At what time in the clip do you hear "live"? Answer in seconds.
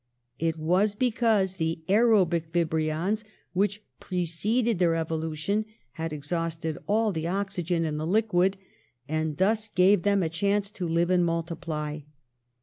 10.87-11.11